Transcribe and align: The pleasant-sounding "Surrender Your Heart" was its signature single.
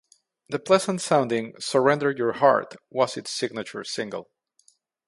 The 0.49 0.57
pleasant-sounding 0.57 1.57
"Surrender 1.59 2.09
Your 2.09 2.31
Heart" 2.31 2.75
was 2.89 3.17
its 3.17 3.29
signature 3.29 3.83
single. 3.83 4.31